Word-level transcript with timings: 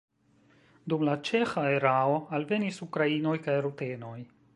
Dum 0.93 1.03
la 1.09 1.13
ĉeĥa 1.27 1.65
erao 1.73 2.15
alvenis 2.39 2.81
ukrainoj 2.87 3.35
kaj 3.45 3.59
rutenoj. 3.67 4.17